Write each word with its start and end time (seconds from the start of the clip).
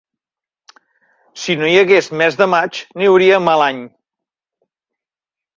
Si 1.41 1.57
no 1.59 1.67
hi 1.67 1.75
hagués 1.81 2.09
mes 2.23 2.39
de 2.39 2.49
maig, 2.55 2.81
no 2.97 3.05
hi 3.05 3.11
hauria 3.13 3.41
mal 3.51 3.65
any. 3.69 3.83